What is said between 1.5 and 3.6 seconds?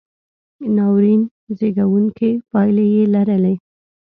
زېږوونکې پایلې یې لرلې.